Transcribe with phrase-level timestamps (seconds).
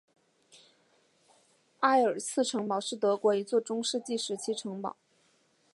[1.81, 4.95] 埃尔茨城堡是德国的一座中世纪时期城堡。